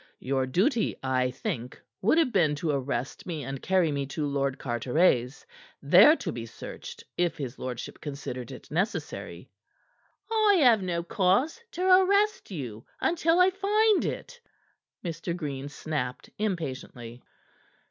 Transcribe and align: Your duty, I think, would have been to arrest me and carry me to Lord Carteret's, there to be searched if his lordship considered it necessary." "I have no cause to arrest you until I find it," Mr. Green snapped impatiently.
Your 0.19 0.47
duty, 0.47 0.95
I 1.03 1.29
think, 1.29 1.79
would 2.01 2.17
have 2.17 2.31
been 2.31 2.55
to 2.55 2.71
arrest 2.71 3.27
me 3.27 3.43
and 3.43 3.61
carry 3.61 3.91
me 3.91 4.07
to 4.07 4.25
Lord 4.25 4.57
Carteret's, 4.57 5.45
there 5.79 6.15
to 6.15 6.31
be 6.31 6.43
searched 6.47 7.03
if 7.17 7.37
his 7.37 7.59
lordship 7.59 8.01
considered 8.01 8.49
it 8.49 8.71
necessary." 8.71 9.51
"I 10.31 10.55
have 10.63 10.81
no 10.81 11.03
cause 11.03 11.61
to 11.73 11.83
arrest 11.85 12.49
you 12.49 12.83
until 12.99 13.39
I 13.39 13.51
find 13.51 14.03
it," 14.05 14.41
Mr. 15.05 15.35
Green 15.35 15.69
snapped 15.69 16.31
impatiently. 16.39 17.21